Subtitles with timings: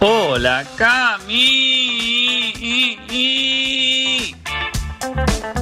[0.00, 1.34] Hola, Cami.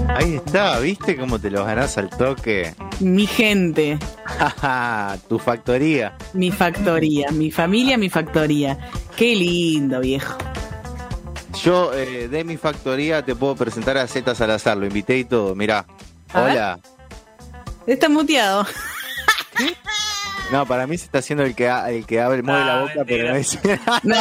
[0.08, 2.74] Ahí está, ¿viste cómo te los ganás al toque?
[3.00, 6.14] Mi gente, Jaja, tu factoría.
[6.34, 8.76] mi factoría, mi familia, mi factoría.
[9.16, 10.36] Qué lindo, viejo.
[11.62, 15.54] Yo eh, de mi factoría te puedo presentar a Z Salazar, lo invité y todo,
[15.54, 15.86] mirá.
[16.34, 16.52] A ver.
[16.52, 16.80] Hola.
[17.86, 18.66] Está muteado.
[20.52, 23.04] No, para mí se está haciendo el que, el que abre, mueve Ah, la boca,
[23.06, 23.58] pero no es.
[24.02, 24.18] No,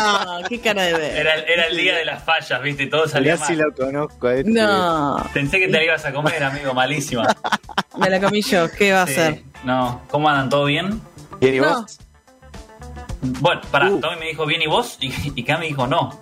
[0.48, 1.18] qué cara de ver.
[1.18, 2.88] Era, era el día de las fallas, ¿viste?
[2.88, 3.66] Todo salía Mirá si mal.
[3.68, 4.50] lo conozco a este.
[4.52, 7.28] No, Pensé que te la ibas a comer, amigo, malísima.
[7.98, 8.72] me la comí yo.
[8.72, 9.44] ¿Qué va a hacer?
[9.64, 10.50] No, ¿cómo andan?
[10.50, 11.02] ¿Todo bien?
[11.40, 11.82] ¿Quién y No.
[11.82, 12.00] vos?
[13.22, 14.00] Bueno, pará, Uh.
[14.00, 16.20] Tommy me dijo bien y vos, y, y Cami dijo no.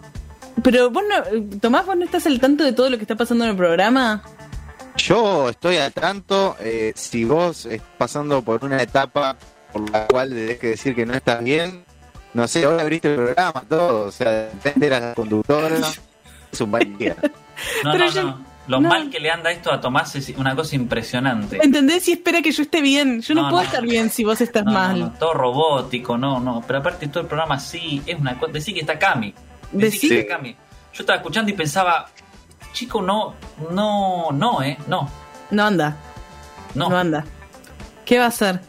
[0.63, 3.43] Pero vos no, Tomás, vos no estás al tanto de todo lo que está pasando
[3.45, 4.21] en el programa.
[5.07, 6.55] Yo estoy al tanto.
[6.59, 9.35] eh, si vos estás pasando por una etapa
[9.71, 11.83] por la cual tenés que decir que no estás bien,
[12.33, 14.07] no sé, ahora abriste el programa, todo.
[14.07, 15.77] O sea, eras la conductora.
[16.51, 17.15] Es un mal día.
[17.83, 18.51] No, Pero no, yo- no.
[18.67, 18.89] Lo no.
[18.89, 21.59] mal que le anda esto a Tomás es una cosa impresionante.
[21.61, 22.07] ¿Entendés?
[22.07, 23.21] Y espera que yo esté bien.
[23.21, 23.67] Yo no, No, puedo no.
[23.67, 24.99] estar bien si vos estás No, no, mal.
[24.99, 26.63] no, todo robótico, no, no.
[26.65, 28.51] Pero aparte todo el programa sí, es una cosa.
[28.53, 29.33] Decí que está Cami.
[29.71, 30.51] Decí Decí- que está Cami.
[30.93, 32.07] Yo estaba escuchando y pensaba,
[32.73, 33.35] chico, no,
[33.71, 35.09] no, no, eh, no,
[35.51, 35.97] No anda,
[36.75, 36.89] no.
[36.89, 37.25] no, anda.
[38.05, 38.59] ¿Qué va a hacer?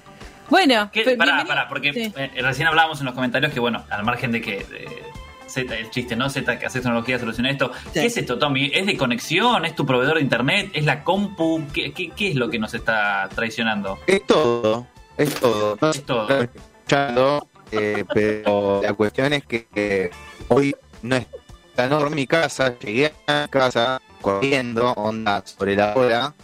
[0.50, 1.16] Bueno, ¿Qué?
[1.16, 2.12] Pará, porque Sí.
[2.16, 5.02] eh, recién hablábamos en los comentarios que, bueno, al margen de que eh,
[5.46, 6.28] Z, el chiste, ¿no?
[6.28, 7.72] Z, que hace tecnología, soluciona esto.
[7.84, 7.90] Sí.
[7.94, 8.70] ¿Qué es esto, Tommy?
[8.74, 9.64] ¿Es de conexión?
[9.64, 10.70] ¿Es tu proveedor de internet?
[10.74, 11.62] ¿Es la compu?
[11.72, 13.98] ¿Qué, qué, qué es lo que nos está traicionando?
[14.06, 14.86] Es todo,
[15.16, 15.78] es todo.
[15.80, 16.28] No Es todo.
[16.42, 20.10] escuchando, eh, pero la cuestión es que eh,
[20.48, 21.36] hoy no está
[21.76, 26.34] no dormí en mi casa, llegué a mi casa corriendo, onda sobre la hora.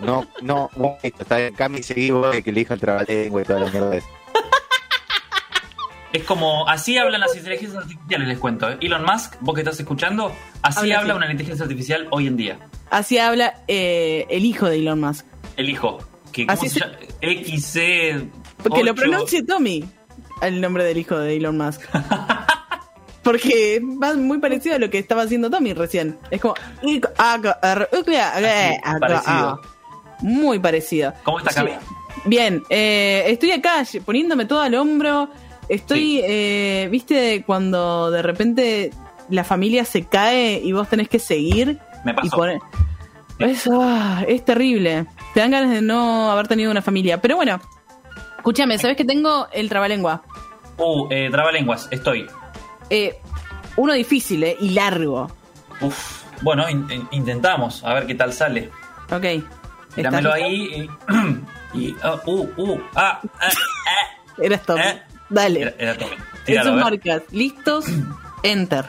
[0.00, 0.70] No, no,
[1.02, 2.10] listo, está en Cami seguí
[2.42, 4.08] que elija el trabalengua y toda la mierda esa.
[6.12, 8.68] Es como, así hablan las inteligencias artificiales, les cuento.
[8.68, 8.78] ¿eh?
[8.80, 11.18] Elon Musk, vos que estás escuchando, así Habla habla así.
[11.18, 12.58] una inteligencia artificial hoy en día.
[12.90, 15.24] Así habla eh, el hijo de Elon Musk.
[15.56, 15.98] El hijo.
[16.32, 16.80] Que, ¿cómo Así se?
[16.80, 18.28] XC.
[18.62, 18.94] Porque lo 8.
[19.02, 19.84] pronuncie Tommy,
[20.42, 21.82] el nombre del hijo de Elon Musk.
[23.22, 26.18] Porque va muy parecido a lo que estaba haciendo Tommy recién.
[26.30, 26.54] Es como.
[29.00, 29.60] parecido.
[30.22, 31.12] Muy parecido.
[31.24, 31.52] ¿Cómo está.
[31.52, 31.72] Cami?
[32.26, 35.28] Bien, eh, estoy acá poniéndome todo al hombro.
[35.68, 36.22] Estoy, Sí.
[36.24, 38.90] eh, viste, cuando de repente
[39.28, 41.78] la familia se cae y vos tenés que seguir.
[42.04, 42.36] Me Y pasó.
[42.36, 42.58] poner...
[43.38, 45.06] es, ah, es terrible.
[45.34, 47.20] Te dan ganas de no haber tenido una familia.
[47.20, 47.60] Pero bueno,
[48.36, 50.22] escúchame, ¿sabes que tengo el trabalengua?
[50.76, 52.26] Uh, eh, trabalenguas, estoy.
[52.90, 53.18] Eh,
[53.76, 54.56] uno difícil, ¿eh?
[54.60, 55.30] Y largo.
[55.80, 56.22] Uf.
[56.42, 58.70] Bueno, in- in- intentamos, a ver qué tal sale.
[59.12, 59.24] Ok.
[59.96, 60.88] ¿Estás ahí
[61.74, 61.74] y.
[61.78, 63.62] y ah, uh, uh, ah, ah, listo?
[64.42, 64.80] Eras Tommy.
[64.82, 65.02] Eh.
[65.28, 65.60] Dale.
[65.62, 66.16] Era, era Tommy.
[66.44, 67.22] Tíralo, Esos marcas.
[67.30, 67.84] ¿Listos?
[68.42, 68.86] Enter.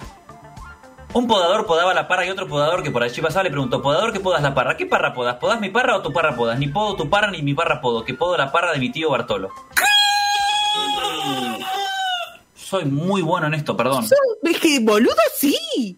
[1.14, 4.14] Un podador podaba la parra y otro podador que por allí pasaba le preguntó, ¿podador
[4.14, 4.78] qué podas la parra?
[4.78, 5.36] ¿Qué parra podas?
[5.36, 6.58] ¿Podás mi parra o tu parra podas?
[6.58, 9.10] Ni podo tu parra ni mi parra podo, que podo la parra de mi tío
[9.10, 9.50] Bartolo.
[12.72, 14.06] Soy muy bueno en esto, perdón.
[14.44, 15.98] Es que, boludo, sí.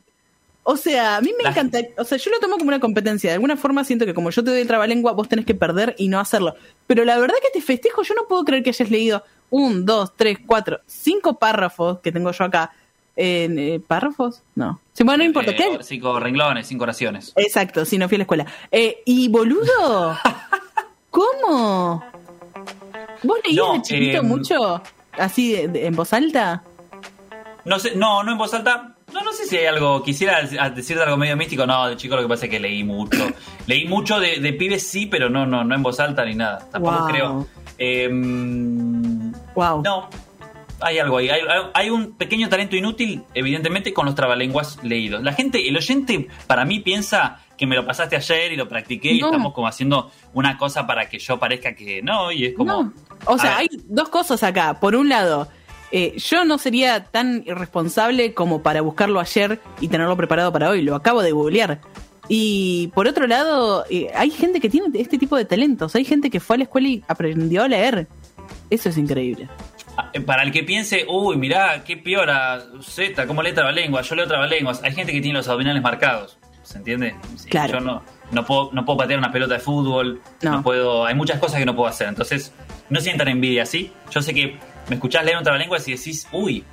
[0.63, 1.77] O sea, a mí me La- encanta.
[1.99, 3.29] O sea, yo lo tomo como una competencia.
[3.29, 5.93] De alguna forma siento que como yo te doy el trabalengua, vos tenés que perder
[5.99, 6.55] y no hacerlo.
[6.87, 10.13] Pero la verdad que te festejo, yo no puedo creer que hayas leído un, dos,
[10.15, 12.71] tres, cuatro, cinco párrafos que tengo yo acá.
[13.15, 14.41] En, eh, ¿Párrafos?
[14.55, 14.79] No.
[14.93, 15.51] Sí, bueno, no importa.
[15.51, 15.77] Eh, ¿Qué?
[15.83, 17.33] Cinco renglones, cinco oraciones.
[17.35, 18.47] Exacto, si no fui a la escuela.
[18.71, 20.17] Eh, y boludo,
[21.11, 22.03] ¿cómo?
[23.21, 24.81] ¿Vos leías No, de chiquito eh, mucho?
[25.17, 26.63] Así en voz alta.
[27.65, 28.95] No sé, no, no en voz alta.
[29.13, 30.01] No, no sé si hay algo.
[30.03, 31.65] Quisiera decirte algo medio místico.
[31.65, 33.27] No, de chico lo que pasa es que leí mucho.
[33.67, 36.67] leí mucho de, de pibes, sí, pero no, no, no en voz alta ni nada.
[36.71, 37.07] Tampoco Wow.
[37.07, 37.47] creo.
[37.77, 39.81] Em, Wow.
[39.83, 40.09] no,
[40.81, 41.29] hay algo ahí.
[41.73, 45.21] Hay un pequeño talento inútil, evidentemente, con los trabalenguas leídos.
[45.23, 49.11] La gente, el oyente, para mí piensa que me lo pasaste ayer y lo practiqué
[49.13, 52.31] y estamos como haciendo una cosa para que yo parezca que no.
[52.31, 52.83] Y es como.
[52.83, 52.93] No.
[53.25, 54.79] O sea, hay dos cosas acá.
[54.79, 55.47] Por un lado,
[55.91, 60.81] eh, yo no sería tan irresponsable como para buscarlo ayer y tenerlo preparado para hoy.
[60.81, 61.79] Lo acabo de googlear.
[62.27, 65.95] Y por otro lado, eh, hay gente que tiene este tipo de talentos.
[65.95, 68.07] Hay gente que fue a la escuela y aprendió a leer.
[68.69, 69.47] Eso es increíble.
[70.13, 74.27] Eh, Para el que piense, uy, mirá, qué piola, Z, cómo lee trabalenguas, yo leo
[74.27, 74.81] trabalenguas.
[74.83, 77.15] Hay gente que tiene los abdominales marcados, ¿se entiende?
[77.37, 77.73] Sí, Claro.
[77.73, 78.01] Yo no,
[78.31, 80.51] no, puedo, no puedo patear una pelota de fútbol, no.
[80.51, 80.63] No.
[80.63, 82.07] puedo, hay muchas cosas que no puedo hacer.
[82.07, 82.51] Entonces,
[82.89, 83.91] no sientan envidia, ¿sí?
[84.11, 84.57] Yo sé que
[84.89, 86.63] me escuchás leer un trabalenguas y decís, uy,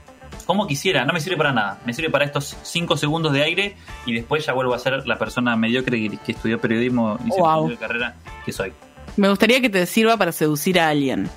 [0.47, 1.79] como quisiera, no me sirve para nada.
[1.85, 3.77] Me sirve para estos 5 segundos de aire
[4.07, 7.41] y después ya vuelvo a ser la persona mediocre que, que estudió periodismo y se
[7.41, 7.69] Wow.
[7.69, 8.15] de carrera
[8.45, 8.73] que soy.
[9.17, 11.29] Me gustaría que te sirva para seducir a alguien.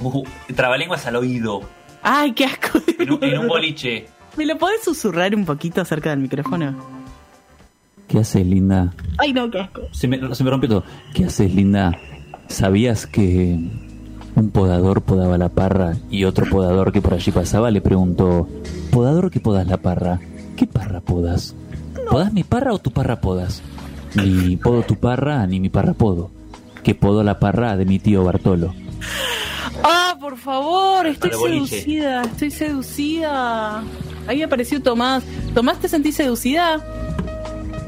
[0.00, 0.24] Uh,
[0.56, 1.62] trabalenguas al oído,
[2.02, 2.80] Ay, qué asco.
[2.98, 4.08] en un, en un boliche.
[4.36, 6.74] ¿Me lo podés susurrar un poquito cerca del micrófono?
[8.12, 8.92] ¿Qué haces, linda?
[9.16, 9.80] Ay, no, qué asco.
[9.90, 10.84] Se me, se me rompió todo.
[11.14, 11.98] ¿Qué haces, linda?
[12.46, 13.58] ¿Sabías que
[14.34, 18.50] un podador podaba la parra y otro podador que por allí pasaba le preguntó,
[18.90, 20.20] ¿podador que podas la parra?
[20.56, 21.56] ¿Qué parra podas?
[22.10, 23.62] ¿Podas mi parra o tu parra podas?
[24.14, 26.30] Ni podo tu parra ni mi parra podo.
[26.82, 28.74] Que podo la parra de mi tío Bartolo.
[29.82, 33.82] Ah, por favor, estoy seducida, estoy seducida.
[34.26, 35.24] Ahí apareció Tomás.
[35.54, 36.84] ¿Tomás te sentís seducida?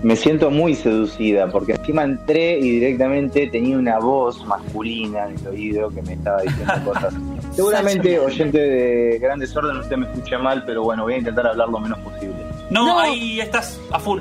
[0.04, 5.46] Me siento muy seducida porque encima entré y directamente tenía una voz masculina en el
[5.48, 7.14] oído que me estaba diciendo cosas.
[7.52, 11.68] Seguramente, oyente de Gran Desorden, usted me escucha mal, pero bueno, voy a intentar hablar
[11.70, 12.36] lo menos posible.
[12.70, 13.00] No, No.
[13.00, 14.20] ahí estás a full.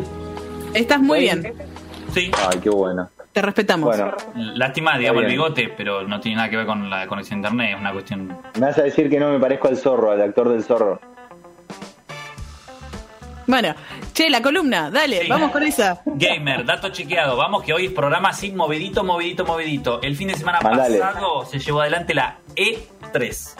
[0.73, 1.23] Estás muy ¿Sí?
[1.25, 1.53] bien,
[2.13, 2.31] Sí.
[2.49, 3.09] Ay, qué bueno.
[3.33, 3.89] te respetamos.
[3.89, 4.13] Bueno,
[4.55, 5.39] Lástima, digamos, el bien.
[5.41, 8.27] bigote, pero no tiene nada que ver con la conexión a internet, es una cuestión.
[8.27, 10.99] me vas a decir que no me parezco al zorro, al actor del zorro.
[13.45, 13.75] Bueno,
[14.13, 15.27] che, la columna, dale, Sí.
[15.27, 16.01] vamos con esa.
[16.05, 17.35] Gamer, dato chequeado.
[17.35, 20.01] Vamos que hoy es programa así movidito, movidito, movidito.
[20.01, 20.97] El fin de semana Mandale.
[20.99, 23.55] pasado se llevó adelante la E3.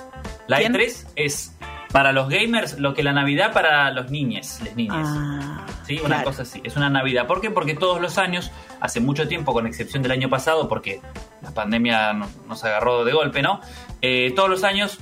[0.48, 0.74] La ¿Quién?
[0.74, 1.56] E3 es
[1.92, 5.06] para los gamers lo que la Navidad para los niñes, les niñes.
[5.08, 6.24] Ah, Sí, una claro.
[6.26, 6.62] cosa así.
[6.64, 7.28] Es una Navidad.
[7.28, 7.52] ¿Por qué?
[7.52, 11.02] Porque todos los años, hace mucho tiempo, con excepción del año pasado, porque
[11.42, 13.60] la pandemia no- nos agarró de golpe, ¿no?
[14.02, 15.00] Eh, todos los años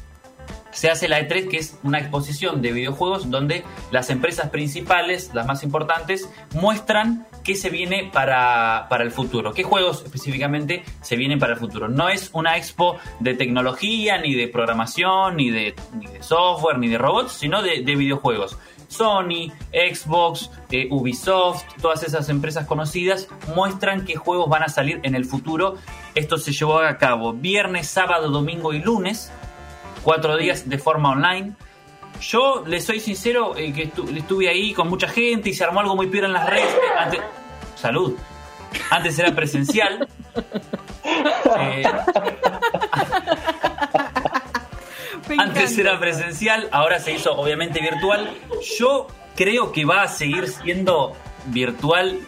[0.72, 5.46] se hace la E3, que es una exposición de videojuegos donde las empresas principales, las
[5.46, 11.40] más importantes, muestran qué se viene para, para el futuro, qué juegos específicamente se vienen
[11.40, 11.88] para el futuro.
[11.88, 15.76] No es una expo de tecnología, ni de programación, ni de,
[16.20, 18.58] software, ni de robots, sino de, de videojuegos.
[18.92, 25.16] Sony, Xbox, eh, Ubisoft, todas esas empresas conocidas muestran qué juegos van a salir en
[25.16, 25.76] el futuro.
[26.14, 29.32] Esto se llevó a cabo viernes, sábado, domingo y lunes
[30.04, 31.54] cuatro días de forma online.
[32.22, 35.80] Yo les soy sincero eh, que estu- estuve ahí con mucha gente y se armó
[35.80, 36.76] algo muy piola en las redes.
[36.98, 37.22] Antes,
[37.76, 38.16] salud.
[38.90, 40.08] Antes era presencial.
[41.60, 41.84] Eh,
[45.38, 48.30] antes era presencial, ahora se hizo obviamente virtual.
[48.80, 51.16] Yo creo que va a seguir siendo
[51.48, 52.20] virtual.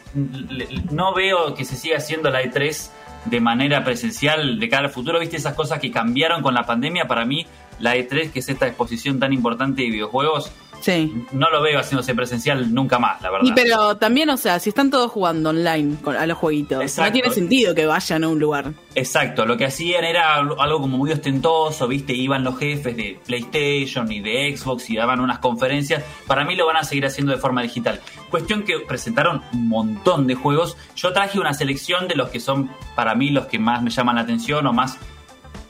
[0.91, 2.89] No veo que se siga haciendo la E3
[3.25, 5.19] de manera presencial de cara al futuro.
[5.19, 7.05] ¿Viste esas cosas que cambiaron con la pandemia?
[7.07, 7.45] Para mí,
[7.79, 11.13] la E3, que es esta exposición tan importante de videojuegos, Sí.
[11.31, 13.47] no lo veo haciéndose presencial nunca más, la verdad.
[13.47, 17.09] Y pero también, o sea, si están todos jugando online a los jueguitos, Exacto.
[17.09, 18.73] no tiene sentido que vayan a un lugar.
[18.93, 22.11] Exacto, lo que hacían era algo algo como muy ostentoso, ¿viste?
[22.13, 26.03] Iban los jefes de PlayStation y de Xbox y daban unas conferencias.
[26.27, 28.01] Para mí lo van a seguir haciendo de forma digital.
[28.29, 30.75] Cuestión que presentaron un montón de juegos.
[30.97, 34.15] Yo traje una selección de los que son para mí los que más me llaman
[34.17, 34.97] la atención o más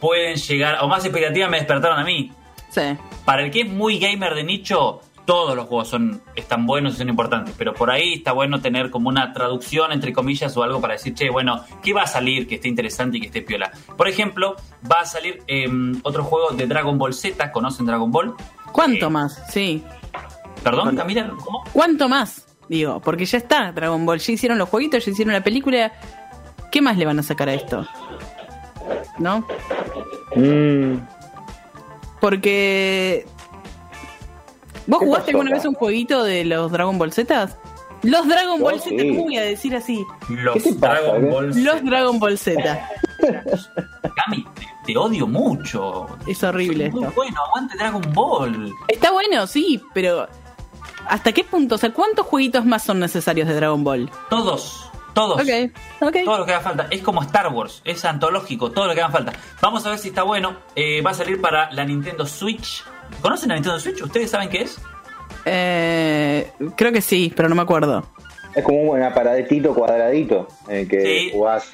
[0.03, 2.29] pueden llegar, o más expectativas me despertaron a mí.
[2.69, 2.81] Sí.
[3.23, 6.97] Para el que es muy gamer de nicho, todos los juegos son están buenos y
[6.97, 10.81] son importantes, pero por ahí está bueno tener como una traducción entre comillas o algo
[10.81, 13.71] para decir, che, bueno, ¿qué va a salir que esté interesante y que esté piola?
[13.95, 14.57] Por ejemplo,
[14.91, 18.33] va a salir em, otro juego de Dragon Ball Z, ¿conocen Dragon Ball?
[18.73, 19.41] ¿Cuánto Eh, más?
[19.49, 19.81] Sí.
[20.63, 21.63] Perdón, Camila, ¿cómo?
[21.71, 22.45] ¿Cuánto más?
[22.67, 24.19] Digo, porque ya está Dragon Ball.
[24.19, 25.93] Ya hicieron los jueguitos, ya hicieron la película.
[26.71, 27.85] ¿Qué más le van a sacar a esto?
[29.19, 29.45] ¿No?
[30.35, 30.97] Mm,
[32.19, 33.25] Porque.
[34.87, 35.57] ¿Vos ¿Qué jugaste pasó alguna acá?
[35.57, 37.49] vez un jueguito de los Dragon Ball Z?
[38.03, 39.09] Los Dragon Yo Ball Z, sí.
[39.09, 40.05] ¿cómo voy a decir así?
[40.29, 41.29] Los ¿Qué te pasa, Dragon eh?
[41.29, 41.63] Ball Z.
[41.73, 42.61] Los Dragon Ball Z.
[44.25, 46.07] Cami, te, te odio mucho.
[46.27, 47.15] Es horrible Muy esto.
[47.15, 48.71] bueno, aguante Dragon Ball.
[48.89, 50.27] Está bueno, sí, pero.
[51.07, 51.75] ¿Hasta qué punto?
[51.75, 54.09] O sea, ¿cuántos jueguitos más son necesarios de Dragon Ball?
[54.29, 55.41] Todos, todos.
[55.41, 56.17] Ok, ok.
[56.25, 56.87] Todo lo que haga falta.
[56.89, 59.33] Es como Star Wars, es antológico, todo lo que haga falta.
[59.61, 60.55] Vamos a ver si está bueno.
[60.75, 62.83] Eh, va a salir para la Nintendo Switch.
[63.21, 64.01] ¿Conocen la Nintendo Switch?
[64.01, 64.79] ¿Ustedes saben qué es?
[65.45, 68.05] Eh, creo que sí, pero no me acuerdo.
[68.55, 71.29] es como un buen aparatito cuadradito en el que Sí.
[71.33, 71.71] jugás.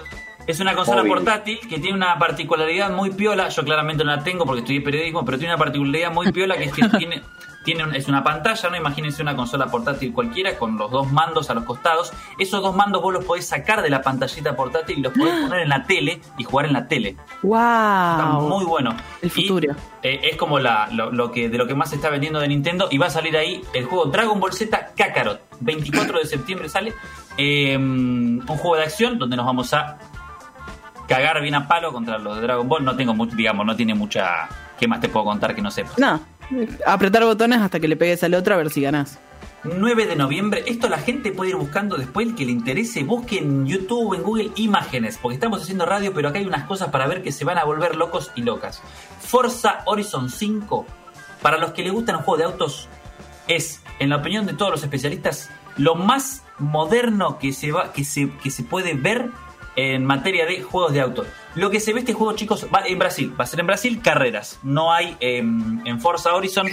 [0.47, 1.13] Es una consola Móvil.
[1.13, 3.49] portátil que tiene una particularidad muy piola.
[3.49, 6.63] Yo claramente no la tengo porque estudié periodismo, pero tiene una particularidad muy piola que
[6.65, 7.21] es que tiene,
[7.69, 8.77] tiene un- es una pantalla, ¿no?
[8.77, 12.11] Imagínense una consola portátil cualquiera con los dos mandos a los costados.
[12.39, 15.59] Esos dos mandos vos los podés sacar de la pantallita portátil y los podés poner
[15.61, 17.09] en la tele y jugar en la tele.
[17.09, 18.49] Está ¡Wow!
[18.49, 18.95] muy bueno.
[19.21, 19.75] El Y, futuro.
[20.01, 22.47] eh, es como la, lo, lo que, de lo que más se está vendiendo de
[22.47, 22.87] Nintendo.
[22.89, 25.41] Y va a salir ahí el juego Dragon Ball Z Kakarot.
[25.59, 26.93] 24 de septiembre sale.
[27.37, 29.97] Eh, un juego de acción donde nos vamos a
[31.07, 32.83] cagar bien a palo contra los de Dragon Ball.
[32.83, 34.47] No tengo mucho, digamos, no tiene mucha.
[34.79, 35.97] ¿Qué más te puedo contar que no sepas?
[35.97, 36.19] No,
[36.85, 39.19] Apretar botones hasta que le pegues al otro a ver si ganás.
[39.63, 40.63] 9 de noviembre.
[40.67, 44.23] Esto la gente puede ir buscando después, el que le interese, busque en YouTube, en
[44.23, 47.45] Google, imágenes, porque estamos haciendo radio, pero acá hay unas cosas para ver que se
[47.45, 48.81] van a volver locos y locas.
[49.19, 50.85] Forza Horizon 5,
[51.41, 52.89] para los que les gustan los juegos de autos,
[53.47, 58.03] es, en la opinión de todos los especialistas, lo más moderno que se, va, que
[58.03, 59.29] se, que se puede ver
[59.75, 61.25] en materia de juegos de auto.
[61.55, 63.33] Lo que se ve este juego, chicos, va en Brasil.
[63.37, 64.59] Va a ser en Brasil carreras.
[64.61, 66.67] No hay em, en Forza Horizon,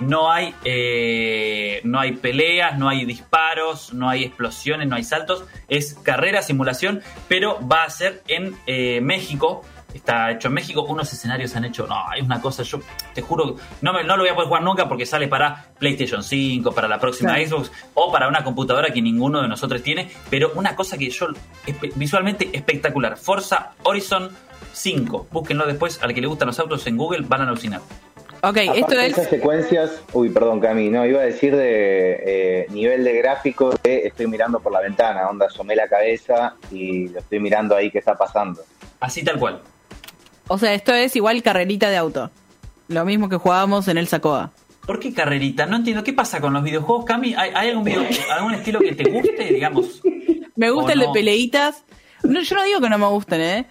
[0.00, 5.44] no hay, eh, no hay peleas, no hay disparos, no hay explosiones, no hay saltos.
[5.68, 10.82] Es carrera, simulación, pero va a ser en eh, México está hecho en México.
[10.82, 12.80] Unos escenarios han hecho, no, es una cosa, yo
[13.14, 16.22] te juro, no, me, no lo voy a poder jugar nunca porque sale para PlayStation
[16.22, 20.10] 5, para la próxima Xbox o para una computadora que ninguno de nosotros tiene.
[20.30, 21.28] Pero una cosa que yo,
[21.94, 24.30] visualmente espectacular, Forza Horizon
[24.72, 25.28] 5.
[25.30, 27.80] Búsquenlo después, al que le gustan los autos en Google, van a alucinar.
[28.44, 29.12] Ok, esto es.
[29.12, 34.04] Esas secuencias, uy, perdón, Cami, no, iba a decir de eh, nivel de gráfico que
[34.04, 37.98] estoy mirando por la ventana, onda, asomé la cabeza y lo estoy mirando ahí que
[37.98, 38.62] está pasando.
[38.98, 39.60] Así tal cual.
[40.52, 42.30] O sea, esto es igual carrerita de auto.
[42.88, 44.50] Lo mismo que jugábamos en el Sacoa.
[44.84, 45.64] ¿Por qué carrerita?
[45.64, 46.04] No entiendo.
[46.04, 47.34] ¿Qué pasa con los videojuegos, Cami?
[47.34, 47.88] ¿Hay, algún,
[48.30, 50.02] algún estilo que te guste, digamos?
[50.56, 51.84] Me gusta el de peleitas.
[52.22, 53.66] No, yo no digo que no me gusten, ¿eh?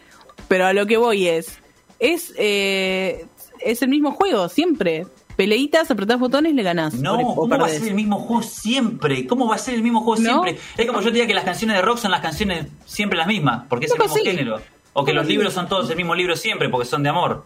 [0.47, 1.59] Pero a lo que voy es...
[1.99, 3.27] Es, eh,
[3.59, 5.05] es el mismo juego, siempre.
[5.35, 6.95] Peleitas, apretás botones, le ganás.
[6.95, 9.27] No, ¿cómo va a ser el mismo juego siempre?
[9.27, 10.57] ¿Cómo va a ser el mismo juego siempre?
[10.75, 13.27] Es como yo te diga que las canciones de rock son las canciones siempre las
[13.27, 14.61] mismas, porque es el mismo género.
[14.93, 17.45] O que los libros son todos el mismo libro siempre porque son de amor.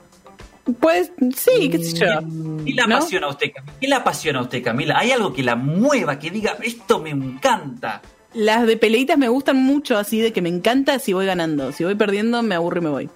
[0.79, 2.07] Pues sí, qué sé yo.
[2.65, 3.73] ¿Qué le apasiona a usted, Camila?
[3.79, 4.97] ¿Qué le apasiona a usted, Camila?
[4.97, 8.01] ¿Hay algo que la mueva, que diga, esto me encanta?
[8.33, 11.71] Las de peleitas me gustan mucho, así de que me encanta si voy ganando.
[11.71, 13.09] Si voy perdiendo, me aburro y me voy.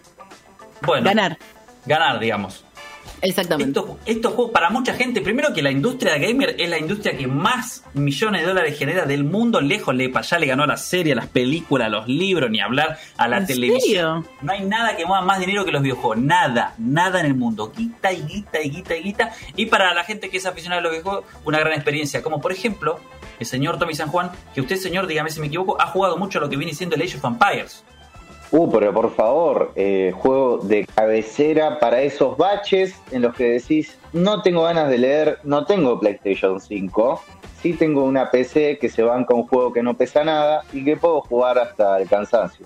[0.82, 1.06] Bueno.
[1.06, 1.40] Ganar.
[1.86, 2.64] Ganar, digamos.
[3.22, 3.80] Exactamente.
[4.06, 7.84] Estos, juegos, para mucha gente, primero que la industria gamer es la industria que más
[7.94, 11.16] millones de dólares genera del mundo, lejos le, ya le ganó a la serie, a
[11.16, 14.26] las películas, a los libros, ni hablar a la televisión.
[14.42, 17.72] No hay nada que mueva más dinero que los videojuegos, nada, nada en el mundo.
[17.76, 19.34] Guita y guita y guita y guita.
[19.56, 22.52] Y para la gente que es aficionada a los videojuegos, una gran experiencia, como por
[22.52, 23.00] ejemplo
[23.40, 26.40] el señor Tommy San Juan, que usted, señor, dígame si me equivoco, ha jugado mucho
[26.40, 27.84] lo que viene siendo el Age of Empires.
[28.52, 33.98] Uh, pero por favor, eh, juego de cabecera para esos baches en los que decís,
[34.12, 37.22] no tengo ganas de leer, no tengo PlayStation 5,
[37.62, 40.98] sí tengo una PC que se banca un juego que no pesa nada y que
[40.98, 42.66] puedo jugar hasta el cansancio.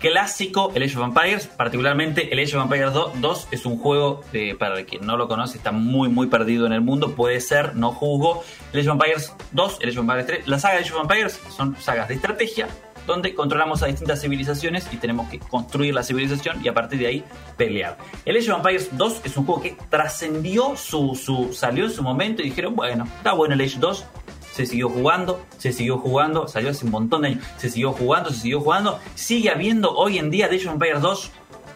[0.00, 4.56] Clásico, el Age of Empires, particularmente el Age of Empires 2, es un juego, de,
[4.58, 7.92] para quien no lo conoce, está muy muy perdido en el mundo, puede ser, no
[7.92, 8.42] juzgo.
[8.72, 11.02] El Age of Empires 2, el Age of Empires 3, la saga de Age of
[11.02, 12.68] Empires son sagas de estrategia
[13.06, 17.06] donde controlamos a distintas civilizaciones y tenemos que construir la civilización y a partir de
[17.06, 17.24] ahí
[17.56, 17.98] pelear.
[18.24, 22.02] El Age of Empires 2 es un juego que trascendió su, su, salió en su
[22.02, 24.04] momento y dijeron, bueno, está bueno el Age 2,
[24.52, 28.30] se siguió jugando, se siguió jugando, salió hace un montón de años, se siguió jugando,
[28.30, 31.30] se siguió jugando, sigue habiendo hoy en día de Age of Empires 2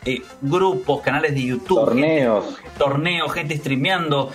[0.07, 2.45] eh, grupos, canales de YouTube, torneos,
[2.77, 4.31] torneos, gente streameando,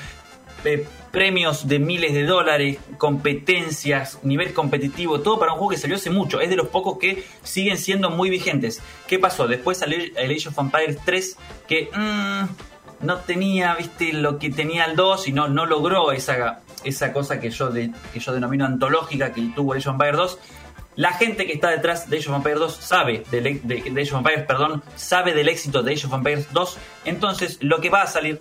[0.63, 5.95] eh, premios de miles de dólares, competencias, nivel competitivo, todo para un juego que salió
[5.95, 6.39] hace mucho.
[6.41, 8.81] Es de los pocos que siguen siendo muy vigentes.
[9.07, 9.47] ¿Qué pasó?
[9.47, 11.37] Después salió el Age of Empires 3
[11.67, 16.61] que mm, no tenía, viste, lo que tenía el 2 y no, no logró esa,
[16.83, 20.39] esa cosa que yo, que yo denomino antológica que tuvo el Age of Empires 2.
[20.95, 24.13] La gente que está detrás de Age of Empires 2 sabe de, de, de Age
[24.13, 26.77] of perdón, sabe del éxito de Age of Empires 2.
[27.05, 28.39] Entonces, lo que va a salir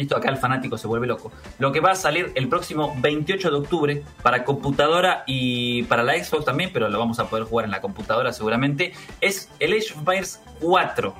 [0.00, 1.32] esto acá el fanático se vuelve loco.
[1.58, 6.22] Lo que va a salir el próximo 28 de octubre para computadora y para la
[6.22, 9.92] Xbox también, pero lo vamos a poder jugar en la computadora seguramente, es el Age
[9.92, 11.14] of Empires 4.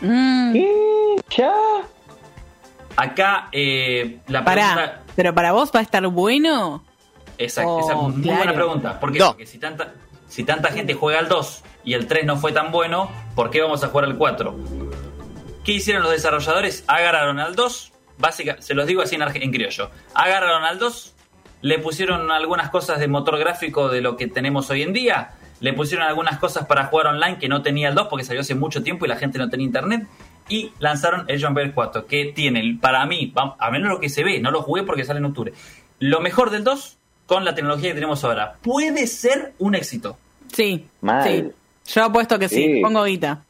[0.00, 0.52] Mm.
[0.52, 1.16] ¿Qué?
[1.36, 1.52] ¿Ya?
[2.96, 5.02] Acá eh, la pregunta...
[5.14, 6.82] ¿Pero para vos va a estar bueno?
[7.38, 9.00] Exacto, esa es oh, muy buena pregunta.
[9.00, 9.20] ¿Por qué?
[9.20, 9.92] Porque si tanta,
[10.28, 13.60] si tanta gente juega al 2 y el 3 no fue tan bueno, ¿por qué
[13.60, 14.56] vamos a jugar al 4?
[15.64, 16.84] ¿Qué hicieron los desarrolladores?
[16.86, 19.90] Agarraron al 2, básica, se los digo así en, criollo.
[20.14, 21.14] Agarraron al 2,
[21.62, 25.30] le pusieron algunas cosas de motor gráfico de lo que tenemos hoy en día,
[25.60, 28.54] le pusieron algunas cosas para jugar online que no tenía el 2 porque salió hace
[28.54, 30.06] mucho tiempo y la gente no tenía internet.
[30.48, 34.22] Y lanzaron el John Bell 4, que tiene, para mí, a menos lo que se
[34.22, 35.52] ve, no lo jugué porque sale en octubre,
[35.98, 38.54] lo mejor del 2 con la tecnología que tenemos ahora.
[38.62, 40.16] Puede ser un éxito.
[40.52, 40.86] Sí,
[41.24, 41.50] sí.
[41.86, 43.45] Yo apuesto que sí, pongo guita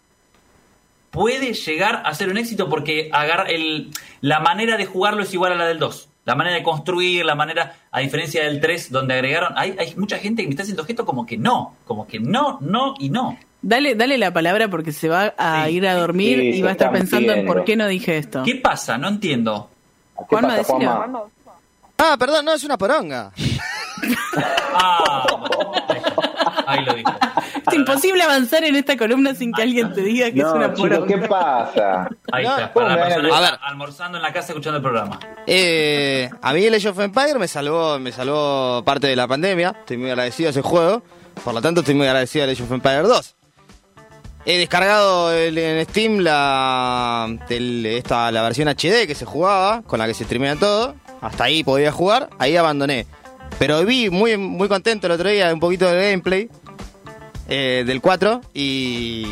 [1.17, 5.53] puede llegar a ser un éxito porque agarra el, la manera de jugarlo es igual
[5.53, 6.11] a la del 2.
[6.27, 10.19] La manera de construir, la manera, a diferencia del 3, donde agregaron, hay, hay mucha
[10.19, 13.39] gente que me está haciendo gesto como que no, como que no, no y no.
[13.63, 16.93] Dale, dale la palabra porque se va a ir a dormir y va a estar
[16.93, 18.43] pensando en por qué no dije esto.
[18.45, 18.99] ¿Qué pasa?
[18.99, 19.71] No entiendo.
[20.19, 21.31] ¿Qué Juanma, decilo.
[21.97, 23.33] Ah, perdón, no, es una poronga.
[24.79, 25.25] Ah.
[26.67, 27.11] Ahí lo dijo.
[27.67, 31.07] Es imposible avanzar en esta columna sin que alguien te diga que es una poronga.
[31.07, 32.09] ¿qué pasa?
[32.33, 33.61] Ahí No, está, para la ¿cómo me van a persona A ver.
[33.63, 35.19] almorzando en la casa escuchando el programa.
[35.47, 39.75] Eh, a mí el Age of Empire me salvó, me salvó parte de la pandemia.
[39.81, 41.03] Estoy muy agradecido a ese juego.
[41.45, 43.35] Por lo tanto, estoy muy agradecido al Age of Empire 2.
[44.49, 49.99] He descargado el- en Steam la, el- esta, la versión HD que se jugaba, con
[49.99, 50.95] la que se streamea todo.
[51.21, 53.07] Hasta ahí podía jugar, ahí abandoné.
[53.59, 56.49] Pero vi muy, muy contento el otro día un poquito de gameplay
[57.49, 59.27] eh, del 4 y...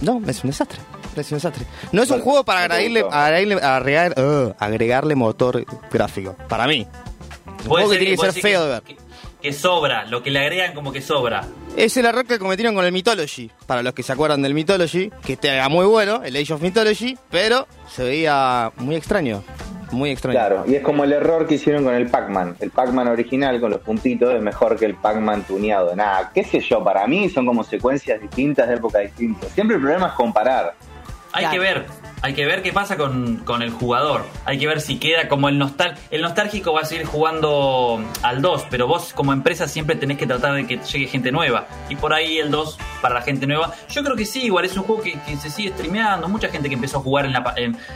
[0.00, 0.78] No, es un desastre.
[1.16, 1.64] Es un desastre.
[1.92, 6.36] No es un juego para agregarle, agregarle, agregar- uh, agregarle motor gráfico.
[6.48, 6.80] Para mí.
[6.80, 8.82] Es un Puede juego que ser tiene que ser feo de ver.
[8.82, 8.96] Que,
[9.40, 11.46] que sobra, lo que le agregan como que sobra.
[11.74, 13.50] Es el error que cometieron con el Mythology.
[13.66, 16.60] Para los que se acuerdan del Mythology, que este era muy bueno, el Age of
[16.60, 19.42] Mythology, pero se veía muy extraño.
[19.92, 20.38] Muy extraño.
[20.38, 22.56] Claro, y es como el error que hicieron con el Pac-Man.
[22.60, 25.94] El Pac-Man original con los puntitos es mejor que el Pac-Man tuneado.
[25.94, 29.50] Nada, qué sé yo, para mí son como secuencias distintas de época distintas.
[29.52, 30.74] Siempre el problema es comparar.
[31.32, 31.52] Hay Claro.
[31.52, 31.86] que ver,
[32.22, 34.24] hay que ver qué pasa con, con el jugador.
[34.46, 35.94] Hay que ver si queda como el nostal.
[36.10, 40.26] El nostálgico va a seguir jugando al 2, pero vos como empresa siempre tenés que
[40.26, 41.66] tratar de que llegue gente nueva.
[41.90, 43.72] Y por ahí el 2 para la gente nueva.
[43.88, 46.28] Yo creo que sí, igual es un juego que, que se sigue streameando.
[46.28, 47.54] Mucha gente que empezó a jugar en la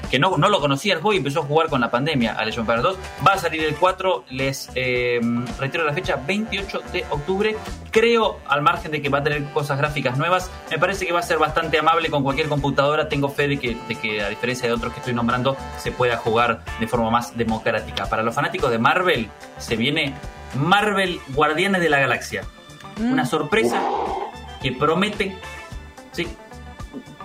[0.08, 2.44] que no, no lo conocía el juego y empezó a jugar con la pandemia a
[2.44, 3.26] Legend of Empires 2.
[3.26, 5.20] Va a salir el 4, les eh,
[5.58, 7.56] reitero la fecha, 28 de octubre.
[7.90, 11.18] Creo, al margen de que va a tener cosas gráficas nuevas, me parece que va
[11.18, 13.08] a ser bastante amable con cualquier computadora.
[13.08, 16.18] Tengo fe de que, de que, a diferencia de otros que estoy nombrando, se pueda
[16.18, 18.06] jugar de forma más democrática.
[18.06, 20.14] Para los fanáticos de Marvel, se viene
[20.54, 22.44] Marvel Guardianes de la Galaxia.
[22.96, 23.12] Mm.
[23.12, 23.82] Una sorpresa
[24.62, 25.36] que promete,
[26.12, 26.26] sí,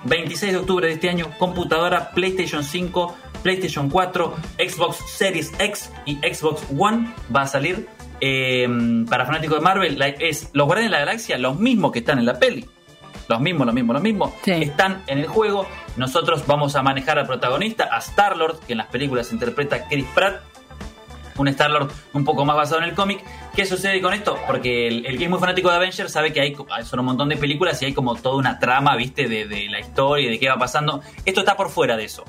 [0.05, 6.15] 26 de octubre de este año, computadora PlayStation 5, PlayStation 4, Xbox Series X y
[6.17, 7.87] Xbox One va a salir.
[8.21, 8.65] eh,
[9.09, 12.17] para fanáticos de Marvel, la- es los Guardianes de la Galaxia, los mismos que están
[12.17, 12.65] en la peli.
[13.27, 14.31] Los mismos, los mismos, los mismos.
[14.43, 14.51] Sí.
[14.53, 15.67] Están en el juego.
[15.97, 20.41] Nosotros vamos a manejar al protagonista, a Star-Lord, que en las películas interpreta Chris Pratt
[21.37, 23.23] un Star-Lord un poco más basado en el cómic.
[23.55, 24.37] ¿Qué sucede con esto?
[24.47, 27.29] Porque el, que es muy fanático de Avengers sabe que hay co- son un montón
[27.29, 29.27] de películas y hay como toda una trama, ¿viste?
[29.27, 31.01] De, la historia de qué va pasando.
[31.25, 32.23] Esto está por fuera de eso.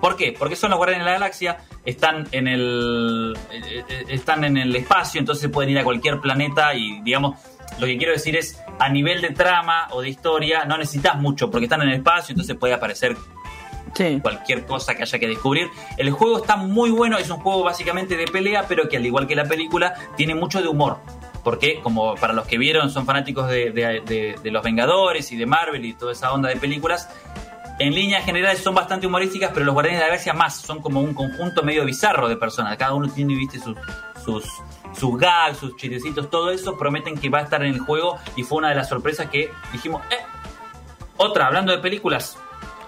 [0.00, 0.34] ¿Por qué?
[0.36, 4.74] Porque son los guardianes de la galaxia, están en el eh, eh, están en el
[4.74, 7.38] espacio, entonces pueden ir a cualquier planeta y digamos,
[7.78, 11.50] lo que quiero decir es a nivel de trama o de historia no necesitas mucho
[11.52, 13.16] porque están en el espacio, entonces puede aparecer
[14.22, 15.68] Cualquier cosa que haya que descubrir.
[15.96, 19.26] El juego está muy bueno, es un juego básicamente de pelea, pero que al igual
[19.26, 20.98] que la película, tiene mucho de humor.
[21.44, 25.94] Porque, como para los que vieron, son fanáticos de, los Vengadores y de Marvel y
[25.94, 27.08] toda esa onda de películas,
[27.78, 31.00] en líneas generales son bastante humorísticas, pero los Guardianes de la Galaxia más, son como
[31.00, 32.76] un conjunto medio bizarro de personas.
[32.76, 33.76] Cada uno tiene, viste, sus,
[34.24, 34.44] sus,
[34.94, 38.44] sus gags, sus chistecitos, todo eso prometen que va a estar en el juego y
[38.44, 40.22] fue una de las sorpresas que dijimos, eh,
[41.16, 42.38] otra, hablando de películas.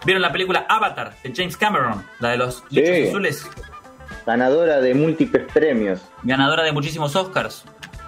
[0.04, 2.04] ¿Vieron la película Avatar de James Cameron?
[2.20, 2.80] La de los Sí.
[2.80, 3.46] bichos azules,
[4.26, 6.00] Ganadora de múltiples premios.
[6.22, 7.64] ganadora de muchísimos Oscars.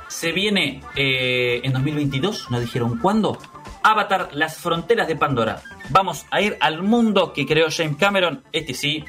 [0.09, 3.39] Se viene eh, en 2022, nos dijeron cuándo.
[3.83, 5.63] Avatar, las fronteras de Pandora.
[5.91, 8.43] Vamos a ir al mundo que creó James Cameron.
[8.53, 9.05] Este sí.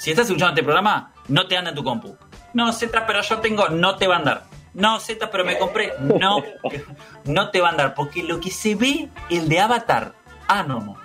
[0.00, 2.16] Si estás escuchando este programa, no te anda en tu compu.
[2.54, 4.42] No, Z, pero yo tengo, no te va a andar.
[4.74, 5.92] No, Z, pero me compré.
[6.00, 6.42] No,
[7.24, 7.94] no te va a andar.
[7.94, 10.12] Porque lo que se ve, el de Avatar.
[10.48, 10.96] Ah, no, no.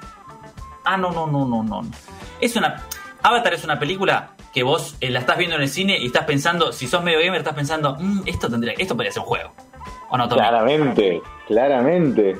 [0.86, 1.82] Ah, no, no, no, no, no.
[2.39, 2.84] Es una.
[3.24, 6.26] Avatar es una película que vos eh, la estás viendo en el cine y estás
[6.26, 9.52] pensando, si sos medio gamer, estás pensando, "Mm, esto tendría, esto podría ser un juego.
[10.10, 10.41] ¿O no, Tommy?
[10.41, 12.38] Claramente, claramente.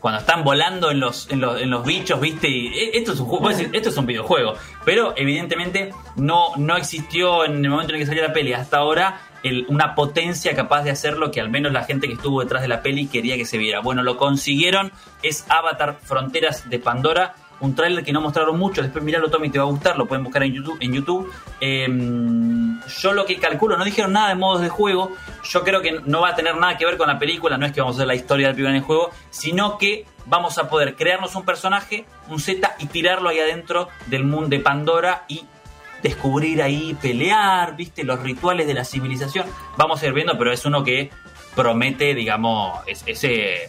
[0.00, 2.48] Cuando están volando en los, en los, en los bichos, ¿viste?
[2.48, 4.54] Y, eh, esto es un juego, esto es un videojuego.
[4.84, 8.78] Pero evidentemente no, no existió en el momento en el que salió la peli hasta
[8.78, 12.40] ahora el- una potencia capaz de hacer lo que al menos la gente que estuvo
[12.40, 13.80] detrás de la peli quería que se viera.
[13.80, 14.90] Bueno, lo consiguieron,
[15.22, 19.58] es Avatar Fronteras de Pandora, un tráiler que no mostraron mucho, después miralo Tommy, te
[19.58, 20.78] va a gustar, lo pueden buscar en YouTube.
[20.80, 21.30] En YouTube.
[21.60, 25.12] Em, yo lo que calculo, no dijeron nada de modos de juego,
[25.44, 27.72] yo creo que no va a tener nada que ver con la película, no es
[27.72, 31.34] que vamos a hacer la historia del primer juego, sino que vamos a poder crearnos
[31.36, 35.44] un personaje, un Z, y tirarlo ahí adentro del mundo de Pandora y
[36.02, 39.46] descubrir ahí, pelear, viste, los rituales de la civilización.
[39.76, 41.10] Vamos a ir viendo, pero es uno que
[41.54, 43.68] promete, digamos, es- ese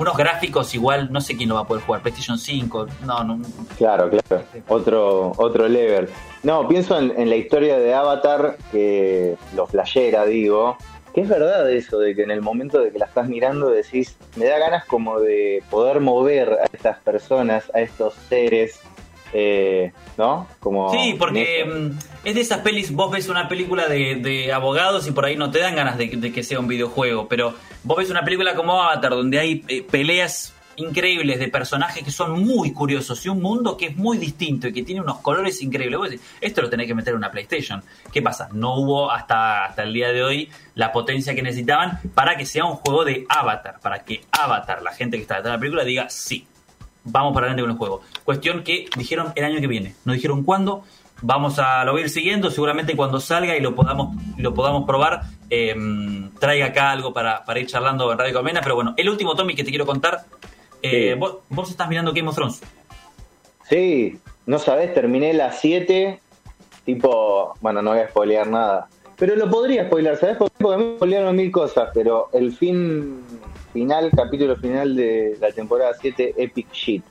[0.00, 3.38] unos gráficos igual, no sé quién lo va a poder jugar, PlayStation 5, no, no,
[3.76, 4.44] Claro, claro.
[4.68, 6.08] Otro, otro level.
[6.42, 10.78] No, pienso en, la historia de Avatar, que lo flashera, digo.
[11.12, 14.16] Que es verdad eso, de que en el momento de que la estás mirando decís,
[14.36, 18.80] me da ganas como de poder mover a estas personas, a estos seres,
[19.32, 20.46] eh, ¿no?
[20.58, 25.06] Como Sí, porque mm, es de esas pelis, vos ves una película de, de abogados
[25.06, 27.96] y por ahí no te dan ganas de, de que sea un videojuego, pero vos
[27.96, 32.72] ves una película como Avatar donde hay eh, peleas increíbles de personajes que son muy
[32.72, 35.98] curiosos y un mundo que es muy distinto y que tiene unos colores increíbles.
[35.98, 37.82] Vos decís, esto lo tenés que meter en una PlayStation.
[38.12, 38.48] ¿Qué pasa?
[38.52, 42.64] No hubo hasta, hasta el día de hoy la potencia que necesitaban para que sea
[42.64, 45.84] un juego de Avatar, para que Avatar, la gente que está detrás de la película,
[45.84, 46.46] diga sí,
[47.04, 48.00] vamos para adelante con el juego.
[48.24, 50.82] Cuestión que dijeron el año que viene, no dijeron cuándo.
[51.22, 54.86] Vamos a lo voy a ir siguiendo, seguramente cuando salga y lo podamos lo podamos
[54.86, 55.74] probar, eh,
[56.38, 58.60] traiga acá algo para, para ir charlando en Radio Colmena.
[58.62, 60.24] Pero bueno, el último Tommy que te quiero contar,
[60.82, 61.18] eh, Sí.
[61.18, 62.62] vos, vos estás mirando Game of Thrones.
[63.68, 66.20] Sí, no sabés, terminé las 7,
[66.84, 68.88] tipo, bueno, no voy a spoilear nada.
[69.16, 70.38] Pero lo podría spoilear, ¿sabes?
[70.38, 73.20] Porque me spoilearon mil cosas, pero el fin
[73.72, 77.04] final, capítulo final de la temporada 7, Epic Shit.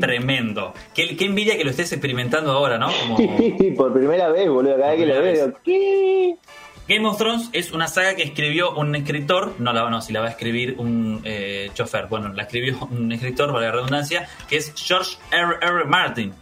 [0.00, 0.72] Tremendo.
[0.94, 2.88] Qué, qué envidia que lo estés experimentando ahora, ¿no?
[3.00, 3.16] Como-
[3.76, 5.52] por primera vez, boludo, cada vez que lo veo.
[6.88, 10.20] Game of Thrones es una saga que escribió un escritor, no la no, si la
[10.20, 14.56] va a escribir un eh, chofer, bueno, la escribió un escritor, para la redundancia, que
[14.58, 15.56] es George R.
[15.60, 15.84] R.
[15.86, 16.32] Martin,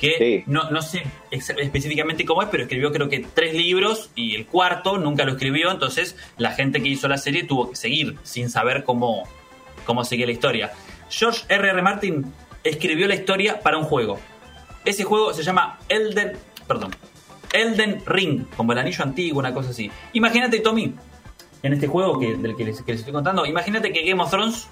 [0.00, 0.44] que Sí.
[0.46, 4.98] no, no sé específicamente cómo es, pero escribió creo que tres libros y el cuarto
[4.98, 8.84] nunca lo escribió, entonces la gente que hizo la serie tuvo que seguir sin saber
[8.84, 9.28] cómo,
[9.84, 10.72] cómo seguía la historia.
[11.10, 11.68] George R.
[11.68, 11.82] R.
[11.82, 12.32] Martin
[12.64, 14.18] escribió la historia para un juego.
[14.84, 16.32] Ese juego se llama Elden,
[16.66, 16.90] perdón,
[17.52, 19.90] Elden Ring, como el anillo antiguo, una cosa así.
[20.14, 20.94] Imagínate, Tommy,
[21.62, 24.30] en este juego que, del que les, que les estoy contando, imagínate que Game of
[24.30, 24.68] Thrones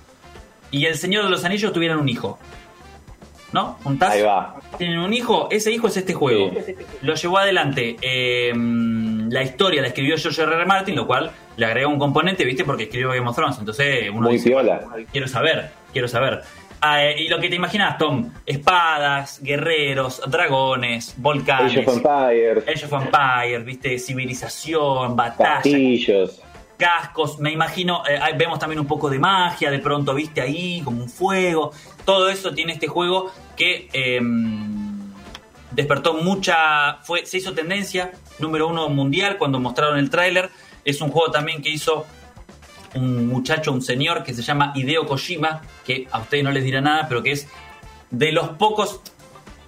[0.70, 2.38] y el Señor de los Anillos tuvieran un hijo.
[3.52, 3.78] ¿No?
[3.84, 4.56] Un Ahí va.
[4.76, 6.50] Tienen un hijo, ese hijo es este juego.
[7.00, 7.96] Lo llevó adelante.
[8.02, 10.54] eh, la historia la escribió George R.
[10.54, 10.66] R.
[10.66, 12.64] Martin, lo cual le agregó un componente, ¿viste?
[12.64, 13.58] Porque escribió Game of Thrones.
[13.58, 14.80] Entonces uno Muy dice, piola.
[15.12, 16.42] quiero saber, quiero saber.
[16.80, 22.64] Ah, eh, y lo que te imaginas, Tom, espadas, guerreros, dragones, volcanes, Age of Empires,
[22.68, 26.40] Age of Empires, viste, civilización, batalla, castillos.
[26.78, 31.02] Cascos, me imagino, eh, vemos también un poco de magia, de pronto viste ahí como
[31.02, 31.72] un fuego,
[32.04, 34.20] todo eso tiene este juego que eh,
[35.72, 40.50] despertó mucha, fue, se hizo tendencia, número uno mundial cuando mostraron el tráiler,
[40.84, 42.06] es un juego también que hizo
[42.94, 46.80] un muchacho, un señor que se llama Hideo Kojima, que a ustedes no les dirá
[46.80, 47.48] nada, pero que es
[48.10, 49.00] de los pocos...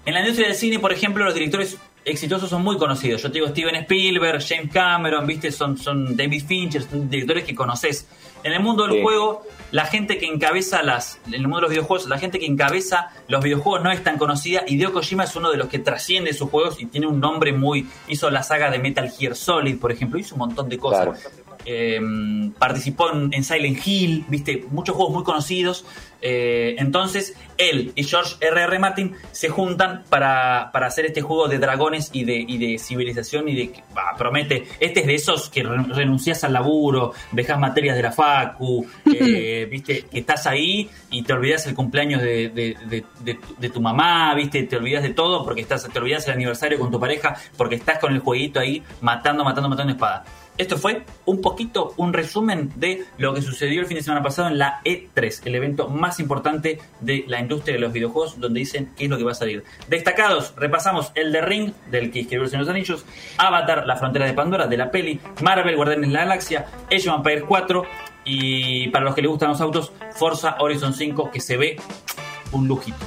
[0.06, 3.22] En la industria del cine, por ejemplo, los directores exitosos son muy conocidos.
[3.22, 7.54] Yo te digo Steven Spielberg, James Cameron, viste, son, son David Fincher, son directores que
[7.54, 8.06] conoces.
[8.42, 9.02] En el mundo del Sí.
[9.02, 11.20] juego, la gente que encabeza las.
[11.26, 14.16] En el mundo de los videojuegos, la gente que encabeza los videojuegos no es tan
[14.16, 14.62] conocida.
[14.66, 17.86] Hideo Kojima es uno de los que trasciende sus juegos y tiene un nombre muy.
[18.08, 21.18] Hizo la saga de Metal Gear Solid, por ejemplo, hizo un montón de cosas.
[21.20, 21.40] Claro.
[21.66, 22.00] Eh,
[22.58, 25.84] participó en, en Silent Hill, viste, muchos juegos muy conocidos.
[26.22, 28.62] Eh, entonces, él y George R.R.
[28.64, 28.78] R.
[28.78, 33.48] Martin se juntan para, para hacer este juego de dragones y de, y de civilización
[33.48, 37.58] y de que, bah, promete, este es de esos que re- renuncias al laburo, dejas
[37.58, 42.48] materias de la facu, eh, viste, que estás ahí y te olvidas el cumpleaños de,
[42.50, 42.76] de-
[43.58, 46.90] de tu mamá, viste, te olvidas de todo porque estás, te olvidas el aniversario con
[46.90, 50.24] tu pareja porque estás con el jueguito ahí matando, matando, matando espada.
[50.58, 54.48] Esto fue un poquito un resumen de lo que sucedió el fin de semana pasado
[54.48, 58.90] en la E3, el evento más importante de la industria de los videojuegos, donde dicen
[58.96, 59.62] qué es lo que va a salir.
[59.88, 63.04] Destacados, repasamos el de Ring, del que escribió de los Anillos,
[63.38, 67.16] Avatar, La Frontera de Pandora, de la peli, Marvel, Guardianes de la Galaxia, Age of
[67.16, 67.84] Empires 4,
[68.24, 71.76] y para los que les gustan los autos, Forza Horizon 5, que se ve
[72.52, 72.98] un lujito.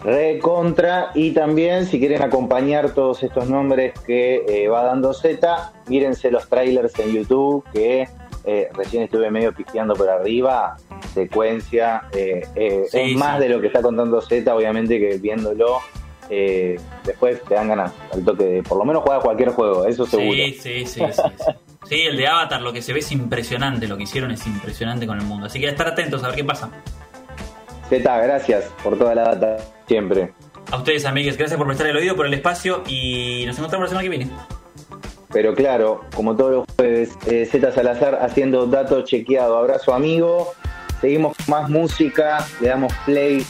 [0.00, 6.30] Recontra y también si quieren acompañar todos estos nombres que eh, va dando Z, mírense
[6.32, 8.08] los trailers en YouTube que
[8.44, 10.76] eh, recién estuve medio pifiando por arriba,
[11.12, 13.42] secuencia, eh, eh, Sí, es más sí.
[13.44, 15.80] de lo que está contando Z, obviamente que viéndolo
[16.30, 20.06] eh, después te dan ganas al toque de por lo menos jugar cualquier juego, eso
[20.06, 20.32] seguro.
[20.32, 21.52] Sí, sí, sí, sí, sí.
[21.88, 25.06] Sí, el de Avatar, lo que se ve es impresionante, lo que hicieron es impresionante
[25.06, 25.46] con el mundo.
[25.46, 26.70] Así que estar atentos a ver qué pasa.
[27.90, 30.32] Z, gracias por toda la data, siempre.
[30.70, 33.88] A ustedes, amigues, gracias por prestar el oído, por el espacio y nos encontramos la
[33.90, 34.30] semana que viene.
[35.32, 39.58] Pero claro, como todos los jueves, eh, Z Salazar haciendo dato chequeado.
[39.58, 40.52] Abrazo amigo.
[41.02, 43.44] Seguimos con más música, le damos play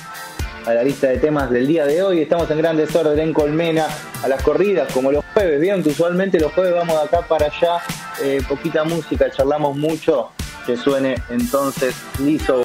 [0.64, 2.20] a la lista de temas del día de hoy.
[2.20, 3.88] Estamos en gran desorden en Colmena,
[4.22, 5.60] a las corridas, como los jueves.
[5.60, 7.82] Vieron que usualmente los jueves vamos de acá para allá,
[8.22, 10.30] eh, poquita música, charlamos mucho.
[10.64, 12.60] Que suene entonces liso.